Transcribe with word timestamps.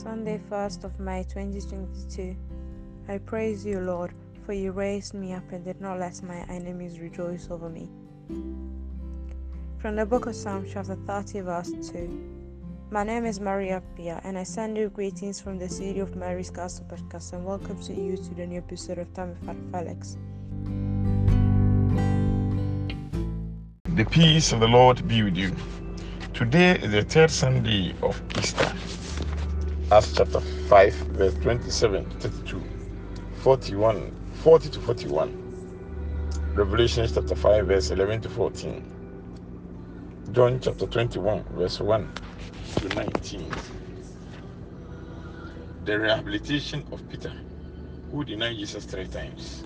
Sunday, 0.00 0.40
1st 0.50 0.84
of 0.84 0.98
May 0.98 1.24
2022. 1.24 2.34
I 3.10 3.18
praise 3.18 3.66
you, 3.66 3.80
Lord, 3.80 4.14
for 4.46 4.54
you 4.54 4.72
raised 4.72 5.12
me 5.12 5.34
up 5.34 5.52
and 5.52 5.62
did 5.62 5.78
not 5.78 5.98
let 5.98 6.22
my 6.22 6.38
enemies 6.48 6.98
rejoice 6.98 7.48
over 7.50 7.68
me. 7.68 7.90
From 9.76 9.96
the 9.96 10.06
book 10.06 10.24
of 10.24 10.34
Psalms, 10.34 10.70
chapter 10.72 10.96
30, 11.06 11.40
verse 11.40 11.72
2. 11.92 12.88
My 12.90 13.04
name 13.04 13.26
is 13.26 13.40
Maria 13.40 13.82
Pia, 13.94 14.22
and 14.24 14.38
I 14.38 14.42
send 14.44 14.78
you 14.78 14.88
greetings 14.88 15.38
from 15.38 15.58
the 15.58 15.68
city 15.68 16.00
of 16.00 16.16
Mary's 16.16 16.50
Castle 16.50 16.86
podcast 16.88 17.34
and 17.34 17.44
welcome 17.44 17.78
to 17.82 17.92
you 17.92 18.16
to 18.16 18.34
the 18.34 18.46
new 18.46 18.56
episode 18.56 18.96
of 18.96 19.12
Time 19.12 19.36
with 19.42 19.70
Felix. 19.70 20.16
The 23.96 24.04
peace 24.06 24.52
of 24.52 24.60
the 24.60 24.68
Lord 24.68 25.06
be 25.06 25.22
with 25.22 25.36
you. 25.36 25.54
Today 26.32 26.78
is 26.78 26.90
the 26.90 27.02
third 27.02 27.30
Sunday 27.30 27.94
of 28.02 28.18
Easter. 28.38 28.72
Acts 29.92 30.12
chapter 30.12 30.38
5, 30.38 30.94
verse 31.18 31.34
27 31.42 32.08
to 32.10 32.28
32, 32.28 32.62
41, 33.42 34.14
40 34.34 34.68
to 34.68 34.78
41. 34.78 36.52
Revelation 36.54 37.08
chapter 37.12 37.34
5, 37.34 37.66
verse 37.66 37.90
11 37.90 38.20
to 38.20 38.28
14. 38.28 38.84
John 40.30 40.60
chapter 40.60 40.86
21, 40.86 41.42
verse 41.54 41.80
1 41.80 42.08
to 42.76 42.88
19. 42.88 43.52
The 45.86 45.98
rehabilitation 45.98 46.84
of 46.92 47.02
Peter, 47.08 47.32
who 48.12 48.24
denied 48.24 48.58
Jesus 48.58 48.84
three 48.84 49.08
times. 49.08 49.64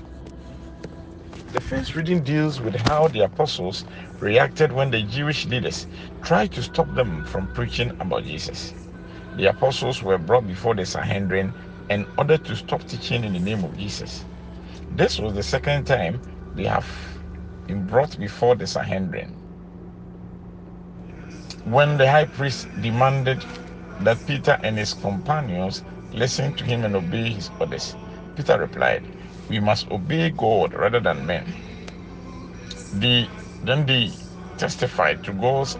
The 1.52 1.61
first 1.61 1.95
reading 1.95 2.22
deals 2.22 2.62
with 2.62 2.77
how 2.88 3.09
the 3.09 3.25
apostles 3.25 3.84
reacted 4.20 4.72
when 4.72 4.91
the 4.91 5.02
Jewish 5.02 5.45
leaders 5.45 5.86
tried 6.22 6.50
to 6.52 6.62
stop 6.62 6.95
them 6.95 7.27
from 7.27 7.47
preaching 7.52 7.91
about 8.00 8.25
Jesus. 8.25 8.72
The 9.36 9.46
apostles 9.46 10.02
were 10.02 10.18
brought 10.18 10.46
before 10.46 10.74
the 10.74 10.86
Sanhedrin 10.86 11.54
in 11.90 12.06
order 12.18 12.38
to 12.38 12.56
stop 12.56 12.84
teaching 12.84 13.24
in 13.24 13.32
the 13.34 13.40
name 13.40 13.64
of 13.64 13.77
Jesus. 13.77 14.27
This 14.92 15.18
was 15.18 15.34
the 15.34 15.42
second 15.42 15.86
time 15.86 16.20
they 16.54 16.64
have 16.64 16.86
been 17.66 17.86
brought 17.86 18.18
before 18.18 18.56
the 18.56 18.66
Sanhedrin. 18.66 19.34
When 21.64 21.96
the 21.98 22.10
high 22.10 22.27
priest 22.27 22.68
demanded 22.80 23.44
that 24.00 24.27
Peter 24.27 24.58
and 24.62 24.78
his 24.78 24.94
companions 24.94 25.82
listen 26.12 26.55
to 26.56 26.64
him 26.64 26.84
and 26.84 26.96
obey 26.96 27.30
his 27.30 27.50
orders, 27.60 27.96
Peter 28.36 28.58
replied, 28.58 29.05
We 29.48 29.60
must 29.60 29.90
obey 29.90 30.30
God 30.30 30.74
rather 30.74 31.00
than 31.00 31.27
men. 31.27 31.55
The, 32.92 33.28
then 33.62 33.86
they 33.86 34.12
testified 34.58 35.24
to 35.24 35.32
God's 35.32 35.78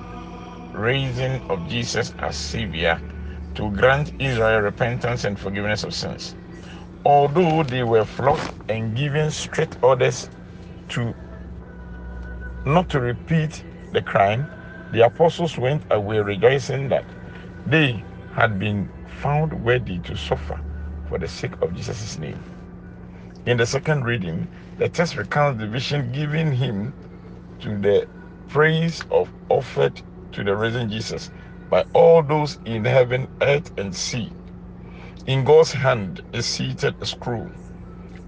raising 0.73 1.43
of 1.51 1.69
Jesus 1.69 2.15
as 2.19 2.37
Savior 2.37 3.01
to 3.55 3.71
grant 3.73 4.13
Israel 4.19 4.61
repentance 4.61 5.25
and 5.25 5.39
forgiveness 5.39 5.85
of 5.85 5.95
sins. 5.95 6.37
Although 7.05 7.65
they 7.65 7.83
were 7.85 8.05
flogged 8.05 8.53
and 8.69 8.97
given 8.97 9.31
strict 9.31 9.79
orders 9.83 10.31
to 10.91 11.15
not 12.67 12.89
to 12.91 13.01
repeat 13.01 13.65
the 13.93 14.03
crime, 14.03 14.49
the 14.93 15.03
apostles 15.07 15.59
went 15.59 15.85
away 15.91 16.19
rejoicing 16.21 16.89
that 16.91 17.07
they 17.67 18.05
had 18.33 18.59
been 18.59 18.91
found 19.07 19.53
worthy 19.65 19.99
to 20.01 20.17
suffer 20.17 20.61
for 21.09 21.19
the 21.19 21.29
sake 21.29 21.55
of 21.63 21.75
Jesus' 21.75 22.19
name. 22.19 22.41
In 23.47 23.59
the 23.59 23.67
second 23.67 24.05
reading, 24.05 24.49
the 24.79 24.89
text 24.89 25.17
recounts 25.17 25.61
the 25.61 25.69
vision 25.69 26.13
given 26.13 26.53
him 26.53 26.95
to 27.61 27.79
the 27.79 28.09
praise 28.49 29.03
of 29.11 29.33
offered 29.51 30.03
to 30.33 30.45
the 30.45 30.57
risen 30.57 30.91
Jesus 30.91 31.31
by 31.71 31.85
all 31.93 32.23
those 32.23 32.59
in 32.65 32.85
heaven, 32.85 33.29
earth, 33.43 33.73
and 33.79 33.95
sea. 33.95 34.33
In 35.27 35.45
God's 35.45 35.73
hand 35.73 36.23
is 36.33 36.47
seated 36.47 36.95
a 37.01 37.07
scroll. 37.07 37.51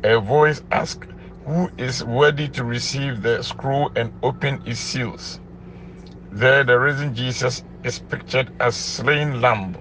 A 0.05 0.19
voice 0.21 0.63
asked, 0.73 1.09
Who 1.47 1.71
is 1.79 2.05
worthy 2.05 2.49
to 2.49 2.65
receive 2.65 3.23
the 3.23 3.43
scroll 3.43 3.91
and 3.97 4.13
open 4.23 4.63
its 4.67 4.81
seals? 4.81 5.41
There, 6.33 6.65
the 6.65 6.79
risen 6.79 7.15
Jesus 7.15 7.65
is 7.85 7.99
pictured 7.99 8.53
as 8.61 8.77
slain 8.77 9.41
lamb 9.41 9.77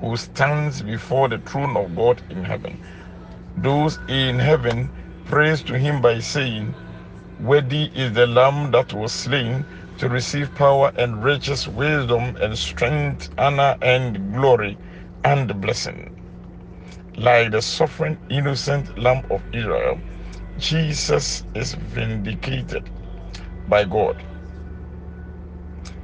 who 0.00 0.16
stands 0.16 0.82
before 0.82 1.28
the 1.28 1.38
throne 1.38 1.76
of 1.76 1.94
God 1.96 2.22
in 2.30 2.44
heaven. 2.44 2.78
Those 3.56 3.98
in 4.08 4.38
heaven 4.38 4.90
praise 5.26 5.62
to 5.64 5.78
him 5.78 6.02
by 6.02 6.18
saying, 6.20 6.74
Worthy 7.42 7.90
is 7.96 8.12
the 8.12 8.26
lamb 8.28 8.70
that 8.70 8.92
was 8.92 9.12
slain 9.12 9.66
to 9.98 10.08
receive 10.08 10.54
power 10.54 10.92
and 10.96 11.24
riches, 11.24 11.66
wisdom 11.66 12.36
and 12.40 12.56
strength, 12.56 13.30
honor 13.36 13.76
and 13.82 14.32
glory 14.32 14.78
and 15.24 15.60
blessing. 15.60 16.10
Like 17.16 17.50
the 17.50 17.60
suffering, 17.60 18.16
innocent 18.30 18.96
Lamb 18.96 19.24
of 19.30 19.42
Israel, 19.52 20.00
Jesus 20.58 21.44
is 21.54 21.74
vindicated 21.74 22.88
by 23.68 23.84
God. 23.86 24.16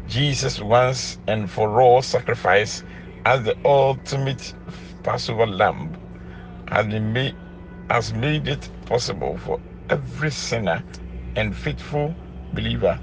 Jesus 0.08 0.60
once 0.60 1.18
and 1.28 1.50
for 1.50 1.80
all 1.80 2.02
sacrifice 2.02 2.82
as 3.24 3.44
the 3.44 3.56
ultimate 3.64 4.54
Passover 5.04 5.46
lamb 5.46 5.96
has 6.68 6.86
made 6.86 7.36
has 7.90 8.12
made 8.12 8.48
it 8.48 8.68
possible 8.86 9.38
for 9.38 9.60
every 9.88 10.30
sinner 10.30 10.82
and 11.38 11.56
faithful 11.56 12.12
believer 12.52 12.98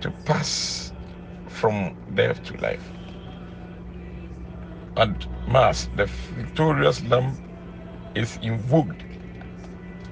to 0.00 0.10
pass 0.24 0.92
from 1.48 1.94
death 2.14 2.42
to 2.44 2.56
life. 2.62 2.90
At 4.96 5.26
Mass, 5.46 5.88
the 5.94 6.06
victorious 6.36 7.02
Lamb 7.04 7.36
is 8.14 8.38
invoked 8.42 9.04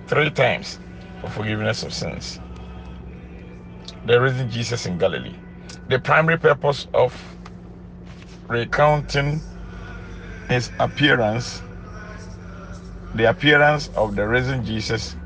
three 0.08 0.30
times 0.30 0.78
for 1.22 1.30
forgiveness 1.30 1.82
of 1.82 1.94
sins. 1.94 2.38
The 4.04 4.20
risen 4.20 4.50
Jesus 4.50 4.84
in 4.84 4.98
Galilee. 4.98 5.34
The 5.88 5.98
primary 5.98 6.38
purpose 6.38 6.86
of 6.92 7.14
recounting 8.48 9.40
his 10.50 10.70
appearance, 10.78 11.62
the 13.14 13.30
appearance 13.30 13.88
of 13.96 14.16
the 14.16 14.28
risen 14.28 14.66
Jesus, 14.66 15.16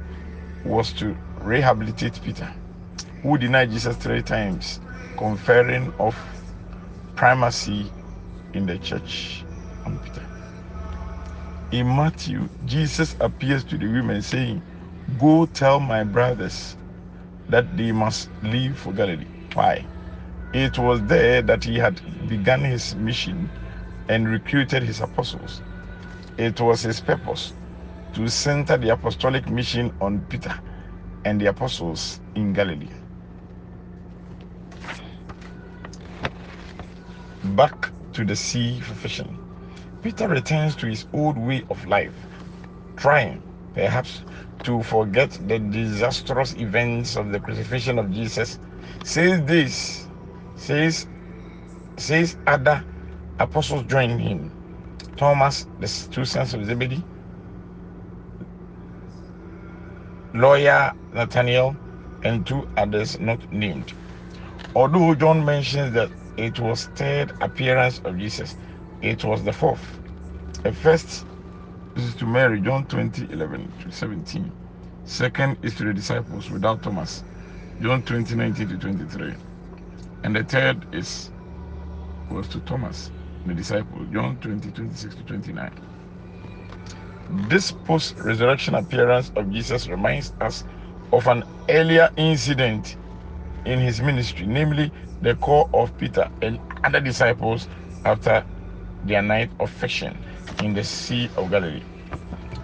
was 0.64 0.92
to 0.94 1.16
rehabilitate 1.42 2.20
Peter 2.22 2.52
who 3.22 3.36
denied 3.36 3.70
Jesus 3.70 3.96
three 3.96 4.22
times, 4.22 4.80
conferring 5.16 5.92
of 5.98 6.16
primacy 7.16 7.90
in 8.54 8.66
the 8.66 8.78
church 8.78 9.44
on 9.84 9.98
Peter. 9.98 10.22
In 11.72 11.86
Matthew, 11.88 12.48
Jesus 12.64 13.16
appears 13.20 13.64
to 13.64 13.76
the 13.76 13.86
women 13.86 14.22
saying, 14.22 14.62
Go 15.18 15.46
tell 15.46 15.80
my 15.80 16.04
brothers 16.04 16.76
that 17.48 17.76
they 17.76 17.92
must 17.92 18.30
leave 18.42 18.78
for 18.78 18.92
Galilee. 18.92 19.26
Why? 19.54 19.84
It 20.52 20.78
was 20.78 21.02
there 21.04 21.42
that 21.42 21.64
he 21.64 21.76
had 21.78 22.00
begun 22.28 22.60
his 22.60 22.94
mission 22.94 23.50
and 24.08 24.28
recruited 24.28 24.82
his 24.82 25.00
apostles. 25.00 25.60
It 26.38 26.60
was 26.60 26.82
his 26.82 27.00
purpose 27.00 27.52
to 28.14 28.28
center 28.28 28.76
the 28.76 28.90
apostolic 28.90 29.50
mission 29.50 29.92
on 30.00 30.20
Peter 30.30 30.54
and 31.24 31.40
the 31.40 31.46
apostles 31.46 32.20
in 32.34 32.52
Galilee. 32.52 32.88
back 37.56 37.90
to 38.12 38.24
the 38.24 38.36
sea 38.36 38.80
for 38.80 38.94
fishing. 38.94 39.38
Peter 40.02 40.28
returns 40.28 40.76
to 40.76 40.86
his 40.86 41.06
old 41.12 41.36
way 41.36 41.64
of 41.70 41.84
life, 41.86 42.14
trying, 42.96 43.42
perhaps, 43.74 44.22
to 44.62 44.82
forget 44.82 45.30
the 45.46 45.58
disastrous 45.58 46.54
events 46.54 47.16
of 47.16 47.32
the 47.32 47.40
crucifixion 47.40 47.98
of 47.98 48.10
Jesus. 48.12 48.58
Says 49.04 49.42
this, 49.44 50.06
says, 50.56 51.06
says 51.96 52.36
other 52.46 52.84
apostles 53.38 53.84
join 53.84 54.18
him. 54.18 54.52
Thomas, 55.16 55.66
the 55.80 55.88
two 56.10 56.24
sons 56.24 56.54
of 56.54 56.64
Zebedee, 56.64 57.02
lawyer 60.38 60.92
Nathaniel, 61.12 61.76
and 62.22 62.46
two 62.46 62.68
others 62.76 63.18
not 63.18 63.52
named. 63.52 63.92
Although 64.74 65.14
John 65.14 65.44
mentions 65.44 65.92
that 65.94 66.10
it 66.36 66.60
was 66.60 66.86
third 66.94 67.32
appearance 67.40 68.00
of 68.04 68.18
Jesus. 68.18 68.56
It 69.02 69.24
was 69.24 69.42
the 69.42 69.52
fourth. 69.52 70.00
The 70.62 70.72
first 70.72 71.26
is 71.96 72.14
to 72.16 72.26
Mary, 72.26 72.60
John 72.60 72.86
20, 72.86 73.32
11 73.32 73.72
to 73.82 73.90
17. 73.90 74.52
Second 75.04 75.56
is 75.62 75.74
to 75.76 75.84
the 75.84 75.92
disciples 75.92 76.50
without 76.50 76.82
Thomas, 76.82 77.24
John 77.80 78.02
20, 78.02 78.34
19 78.36 78.68
to 78.68 78.76
23. 78.78 79.34
And 80.22 80.36
the 80.36 80.44
third 80.44 80.86
is 80.94 81.30
was 82.30 82.46
to 82.48 82.60
Thomas, 82.60 83.10
the 83.46 83.54
disciple, 83.54 84.04
John 84.12 84.36
20, 84.40 84.70
26 84.70 85.14
to 85.16 85.22
29. 85.22 85.97
This 87.28 87.72
post 87.72 88.16
resurrection 88.18 88.74
appearance 88.76 89.32
of 89.36 89.50
Jesus 89.50 89.88
reminds 89.88 90.32
us 90.40 90.64
of 91.12 91.26
an 91.28 91.44
earlier 91.70 92.10
incident 92.16 92.96
in 93.66 93.80
his 93.80 94.00
ministry, 94.02 94.46
namely 94.46 94.92
the 95.22 95.36
call 95.36 95.70
of 95.74 95.96
Peter 95.98 96.28
and 96.42 96.60
other 96.84 97.00
disciples 97.00 97.68
after 98.04 98.46
their 99.04 99.22
night 99.22 99.52
of 99.60 99.70
fishing. 99.70 100.18
in 100.60 100.74
the 100.74 100.84
Sea 100.84 101.30
of 101.36 101.50
Galilee. 101.50 101.84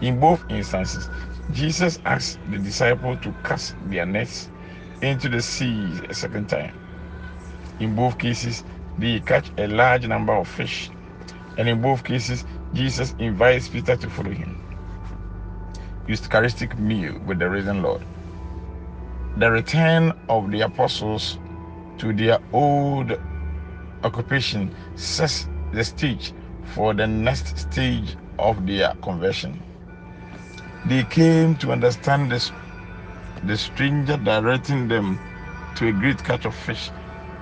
In 0.00 0.20
both 0.20 0.44
instances, 0.50 1.10
Jesus 1.50 2.00
asked 2.04 2.40
the 2.50 2.58
disciples 2.58 3.18
to 3.22 3.34
cast 3.44 3.76
their 3.90 4.06
nets 4.06 4.50
into 5.02 5.28
the 5.28 5.42
sea 5.42 6.00
a 6.10 6.14
second 6.14 6.48
time. 6.48 6.74
In 7.80 7.94
both 7.96 8.18
cases, 8.18 8.64
they 8.98 9.20
catch 9.20 9.52
a 9.58 9.66
large 9.68 10.06
number 10.08 10.34
of 10.34 10.48
fish, 10.48 10.92
and 11.58 11.68
in 11.68 11.80
both 11.82 12.04
cases, 12.04 12.44
Jesus 12.74 13.14
invites 13.20 13.68
Peter 13.68 13.96
to 13.96 14.10
follow 14.10 14.32
him. 14.32 14.60
Eucharistic 16.08 16.76
meal 16.78 17.18
with 17.24 17.38
the 17.38 17.48
risen 17.48 17.82
Lord. 17.82 18.04
The 19.36 19.50
return 19.50 20.12
of 20.28 20.50
the 20.50 20.62
apostles 20.62 21.38
to 21.98 22.12
their 22.12 22.40
old 22.52 23.16
occupation 24.02 24.74
sets 24.96 25.48
the 25.72 25.84
stage 25.84 26.32
for 26.74 26.94
the 26.94 27.06
next 27.06 27.56
stage 27.58 28.16
of 28.40 28.66
their 28.66 28.94
conversion. 29.02 29.62
They 30.86 31.04
came 31.04 31.56
to 31.56 31.70
understand 31.72 32.32
this, 32.32 32.50
the 33.44 33.56
stranger 33.56 34.16
directing 34.16 34.88
them 34.88 35.18
to 35.76 35.88
a 35.88 35.92
great 35.92 36.22
catch 36.24 36.44
of 36.44 36.54
fish 36.54 36.90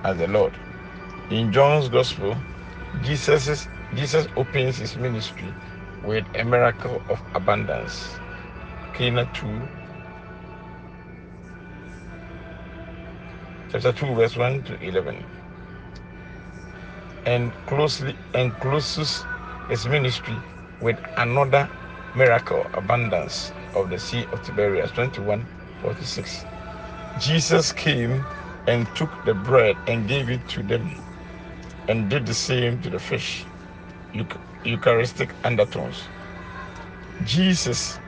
as 0.03 0.17
the 0.17 0.27
Lord. 0.27 0.53
In 1.31 1.51
John's 1.51 1.89
Gospel, 1.89 2.37
Jesus, 3.03 3.67
Jesus 3.95 4.27
opens 4.35 4.77
his 4.77 4.97
ministry 4.97 5.53
with 6.03 6.25
a 6.35 6.43
miracle 6.43 7.01
of 7.09 7.21
abundance. 7.35 8.09
Cana 8.93 9.29
2, 9.33 9.61
chapter 13.71 13.93
2, 13.93 14.15
verse 14.15 14.35
1 14.35 14.63
to 14.63 14.81
11. 14.83 15.23
And 17.25 17.53
closely 17.67 18.15
and 18.33 18.51
closes 18.61 19.23
his 19.69 19.87
ministry 19.87 20.35
with 20.81 20.97
another 21.17 21.69
miracle, 22.15 22.65
abundance 22.73 23.51
of 23.75 23.89
the 23.89 23.99
Sea 23.99 24.25
of 24.33 24.43
Tiberias, 24.43 24.91
21 24.91 25.45
46. 25.81 26.45
Jesus 27.19 27.71
came 27.71 28.25
and 28.67 28.87
took 28.95 29.11
the 29.25 29.33
bread 29.35 29.77
and 29.87 30.07
gave 30.07 30.29
it 30.29 30.47
to 30.49 30.63
them, 30.63 30.89
and 31.87 32.09
did 32.09 32.25
the 32.25 32.33
same 32.33 32.81
to 32.81 32.89
the 32.89 32.99
fish. 32.99 33.45
Eucharistic 34.63 35.35
undertones. 35.43 36.09
Jesus 37.23 37.99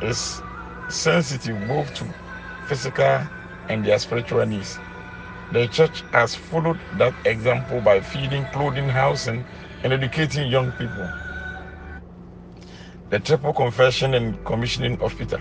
is 0.00 0.42
sensitive 0.88 1.66
both 1.68 1.92
to 1.94 2.14
physical 2.66 3.28
and 3.68 3.84
their 3.84 3.98
spiritual 3.98 4.46
needs. 4.46 4.80
The 5.52 5.68
church 5.68 6.04
has 6.12 6.34
followed 6.34 6.80
that 6.92 7.14
example 7.26 7.80
by 7.80 8.00
feeding, 8.00 8.46
clothing, 8.46 8.88
housing, 8.88 9.44
and 9.82 9.92
educating 9.92 10.48
young 10.48 10.72
people. 10.72 11.08
The 13.10 13.20
triple 13.20 13.52
confession 13.52 14.14
and 14.14 14.42
commissioning 14.44 15.00
of 15.00 15.16
Peter. 15.18 15.40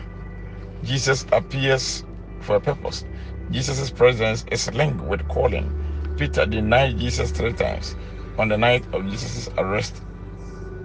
Jesus 0.83 1.25
appears 1.31 2.03
for 2.41 2.55
a 2.57 2.61
purpose. 2.61 3.05
Jesus' 3.51 3.91
presence 3.91 4.45
is 4.51 4.71
linked 4.73 5.01
with 5.01 5.27
calling. 5.27 5.71
Peter 6.17 6.45
denied 6.45 6.97
Jesus 6.97 7.31
three 7.31 7.53
times 7.53 7.95
on 8.37 8.49
the 8.49 8.57
night 8.57 8.85
of 8.93 9.05
Jesus' 9.07 9.49
arrest 9.57 10.03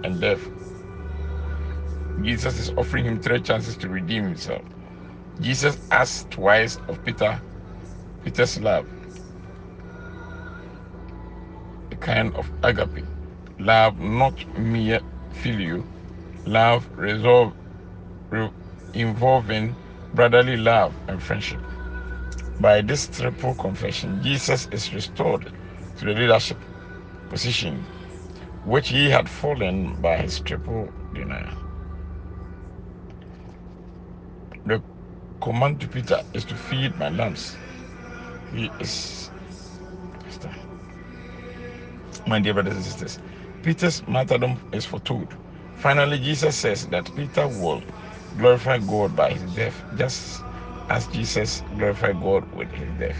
and 0.05 0.21
death. 0.21 0.51
Jesus 2.23 2.59
is 2.59 2.71
offering 2.77 3.07
him 3.07 3.21
three 3.21 3.41
chances 3.41 3.77
to 3.79 3.89
redeem 3.89 4.25
himself. 4.25 4.63
Jesus 5.41 5.79
asks 5.91 6.27
twice 6.31 6.79
of 6.89 7.05
Peter, 7.05 7.41
Peter's 8.25 8.61
love, 8.61 8.87
a 11.93 11.97
kind 11.97 12.35
of 12.37 12.51
agape, 12.63 13.05
love 13.59 13.99
not 13.99 14.35
mere 14.59 15.01
philia, 15.33 15.85
love 16.47 16.89
resolve, 16.97 17.55
re, 18.31 18.51
involving 18.95 19.77
brotherly 20.15 20.57
love 20.57 20.95
and 21.09 21.23
friendship. 21.23 21.61
By 22.61 22.83
this 22.83 23.09
triple 23.09 23.55
confession, 23.57 24.23
Jesus 24.23 24.69
is 24.73 24.93
restored 24.95 25.53
to 25.99 26.05
the 26.05 26.13
leadership 26.15 26.59
position 27.31 27.85
which 28.65 28.91
he 28.91 29.11
had 29.11 29.29
fallen 29.29 30.01
by 30.03 30.19
his 30.19 30.41
triple 30.41 30.91
denial. 31.15 31.55
The 34.67 34.83
command 35.43 35.81
to 35.83 35.89
Peter 35.89 36.23
is 36.35 36.45
to 36.47 36.57
feed 36.57 36.99
my 36.99 37.11
lambs. 37.11 37.57
He 38.53 38.71
is, 38.81 39.31
my 42.27 42.41
dear 42.41 42.55
brothers 42.55 42.77
and 42.77 42.85
sisters, 42.85 43.19
Peter's 43.63 44.07
martyrdom 44.09 44.59
is 44.73 44.87
foretold. 44.87 45.35
Finally, 45.77 46.19
Jesus 46.19 46.57
says 46.57 46.87
that 46.89 47.15
Peter 47.17 47.49
will 47.49 47.83
glorify 48.39 48.79
God 48.79 49.17
by 49.17 49.33
his 49.33 49.43
death, 49.55 49.85
just 49.97 50.45
as 50.91 51.07
Jesus 51.09 51.63
glorified 51.77 52.21
God 52.23 52.51
with 52.55 52.71
his 52.73 52.89
death. 52.99 53.19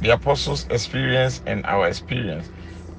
The 0.00 0.10
apostles' 0.10 0.66
experience 0.70 1.42
and 1.46 1.66
our 1.66 1.88
experience, 1.88 2.50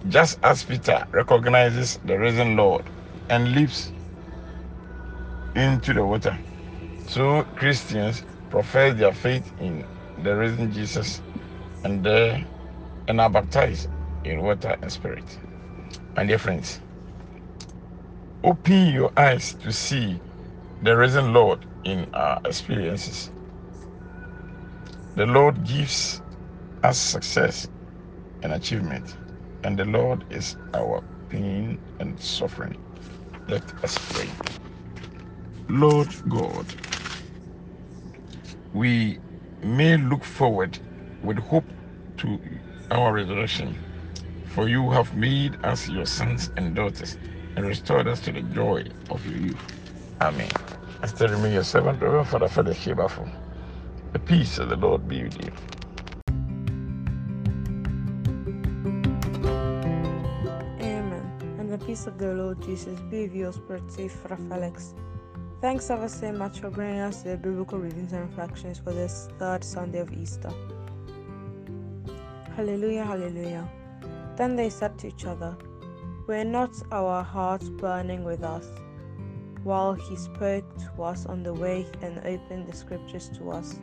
just 0.09 0.39
as 0.43 0.63
Peter 0.63 1.05
recognizes 1.11 1.99
the 2.05 2.17
risen 2.19 2.55
Lord 2.57 2.89
and 3.29 3.53
leaps 3.53 3.93
into 5.55 5.93
the 5.93 6.05
water, 6.05 6.37
so 7.07 7.43
Christians 7.55 8.23
profess 8.49 8.97
their 8.97 9.13
faith 9.13 9.53
in 9.59 9.85
the 10.23 10.35
risen 10.35 10.71
Jesus 10.71 11.21
and, 11.83 12.05
and 13.07 13.21
are 13.21 13.29
baptized 13.29 13.89
in 14.25 14.41
water 14.41 14.77
and 14.81 14.91
spirit. 14.91 15.39
My 16.15 16.25
dear 16.25 16.39
friends, 16.39 16.81
open 18.43 18.87
your 18.93 19.11
eyes 19.17 19.55
to 19.55 19.71
see 19.73 20.21
the 20.81 20.95
risen 20.97 21.33
Lord 21.33 21.65
in 21.85 22.07
our 22.13 22.39
experiences. 22.45 23.31
The 25.15 25.25
Lord 25.27 25.63
gives 25.65 26.21
us 26.83 26.99
success 26.99 27.67
and 28.43 28.53
achievement, 28.53 29.17
and 29.65 29.79
the 29.79 29.85
Lord 29.85 30.25
is 30.29 30.57
our 30.75 31.03
pain 31.29 31.79
and 31.99 32.19
suffering. 32.21 32.77
Let 33.49 33.63
us 33.83 33.97
pray. 34.13 34.29
Lord 35.69 36.09
God, 36.29 36.67
we 38.73 39.19
may 39.63 39.97
look 39.97 40.23
forward 40.23 40.79
with 41.23 41.39
hope 41.39 41.73
to 42.17 42.39
our 42.91 43.13
resurrection, 43.13 43.75
for 44.45 44.69
you 44.69 44.91
have 44.91 45.15
made 45.15 45.57
us 45.63 45.89
your 45.89 46.05
sons 46.05 46.51
and 46.57 46.75
daughters 46.75 47.17
and 47.57 47.65
restored 47.65 48.07
us 48.07 48.21
to 48.21 48.31
the 48.33 48.43
joy 48.43 48.85
of 49.09 49.25
your 49.25 49.39
youth. 49.39 49.67
Amen. 50.21 50.51
I 51.01 51.07
still 51.07 51.29
remain 51.29 51.53
your 51.53 51.63
servant, 51.63 52.01
Reverend 52.01 52.29
Father 52.29 52.49
Felix 52.49 52.79
Shebafo. 52.85 53.31
The 54.13 54.19
peace 54.19 54.59
of 54.59 54.69
the 54.69 54.77
Lord 54.77 55.07
be 55.07 55.23
with 55.23 55.43
you. 55.43 55.51
The 61.75 61.85
peace 61.85 62.07
of 62.07 62.17
the 62.17 62.33
Lord 62.33 62.61
Jesus 62.61 62.97
be 63.11 63.23
with 63.23 63.35
your 63.35 63.51
spirit, 63.51 63.91
safe 63.91 64.13
Father 64.13 64.37
Felix. 64.47 64.93
Thanks 65.59 65.89
ever 65.89 66.07
so 66.07 66.31
much 66.31 66.61
for 66.61 66.69
bringing 66.69 67.01
us 67.01 67.21
the 67.21 67.35
biblical 67.35 67.77
readings 67.77 68.13
and 68.13 68.29
reflections 68.29 68.79
for 68.79 68.93
this 68.93 69.27
third 69.39 69.61
Sunday 69.61 69.99
of 69.99 70.09
Easter. 70.13 70.53
Hallelujah, 72.55 73.03
hallelujah. 73.03 73.69
Then 74.37 74.55
they 74.55 74.69
said 74.69 74.97
to 74.99 75.07
each 75.07 75.25
other, 75.25 75.57
Were 76.27 76.45
not 76.45 76.71
our 76.93 77.21
hearts 77.21 77.67
burning 77.67 78.23
with 78.23 78.41
us 78.41 78.69
while 79.63 79.95
he 79.95 80.15
spoke 80.15 80.63
to 80.77 81.03
us 81.03 81.25
on 81.25 81.43
the 81.43 81.53
way 81.53 81.85
and 82.01 82.19
opened 82.19 82.67
the 82.67 82.73
scriptures 82.73 83.29
to 83.37 83.51
us? 83.51 83.81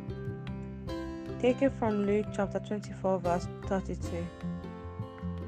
Take 1.40 1.60
it 1.60 1.74
from 1.78 2.06
Luke 2.06 2.28
chapter 2.34 2.58
24, 2.58 3.18
verse 3.18 3.46
32. 3.66 4.26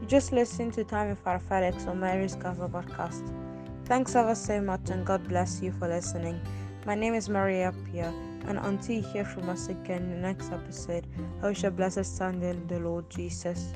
You 0.04 0.11
just 0.11 0.32
listened 0.32 0.75
to 0.75 0.84
Time 0.84 1.08
with 1.08 1.18
Father 1.20 1.42
Felix 1.49 1.87
on 1.87 1.99
Mary's 1.99 2.34
Gospel 2.34 2.68
podcast. 2.68 3.26
Thanks 3.87 4.14
ever 4.14 4.34
so 4.34 4.61
much 4.61 4.90
and 4.90 5.06
God 5.06 5.26
bless 5.26 5.62
you 5.62 5.73
for 5.73 5.88
listening. 5.88 6.38
My 6.84 6.94
name 6.94 7.14
is 7.14 7.30
Maria 7.30 7.73
Pia, 7.87 8.12
and 8.46 8.58
until 8.58 8.96
you 8.96 9.02
hear 9.02 9.25
from 9.25 9.49
us 9.49 9.68
again 9.68 10.02
in 10.02 10.11
the 10.11 10.16
next 10.16 10.52
episode, 10.52 11.06
I 11.42 11.46
wish 11.46 11.62
you 11.62 11.68
a 11.68 11.70
blessed 11.70 12.04
Sunday 12.04 12.50
in 12.50 12.66
the 12.66 12.80
Lord 12.80 13.08
Jesus. 13.08 13.73